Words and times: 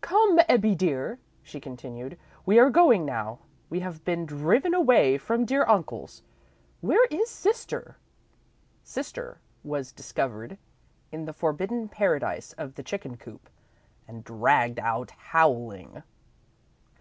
"Come, 0.00 0.40
Ebbie, 0.48 0.74
dear," 0.74 1.20
she 1.40 1.60
continued, 1.60 2.18
"we 2.44 2.58
are 2.58 2.68
going 2.68 3.04
now. 3.04 3.38
We 3.70 3.78
have 3.78 4.04
been 4.04 4.26
driven 4.26 4.74
away 4.74 5.18
from 5.18 5.44
dear 5.44 5.64
uncle's. 5.68 6.24
Where 6.80 7.04
is 7.12 7.30
sister?" 7.30 7.96
"Sister" 8.82 9.40
was 9.62 9.92
discovered 9.92 10.58
in 11.12 11.26
the 11.26 11.32
forbidden 11.32 11.88
Paradise 11.88 12.54
of 12.54 12.74
the 12.74 12.82
chicken 12.82 13.16
coop, 13.18 13.48
and 14.08 14.24
dragged 14.24 14.80
out, 14.80 15.12
howling. 15.12 16.02